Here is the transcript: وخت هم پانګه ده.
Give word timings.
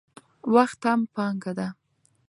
وخت 0.53 0.81
هم 0.89 0.99
پانګه 1.13 1.51
ده. 1.57 1.67